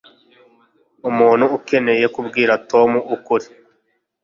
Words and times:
umuntu 1.09 1.45
akeneye 1.57 2.05
kubwira 2.15 2.53
tom 2.71 2.91
ukuri 3.15 3.47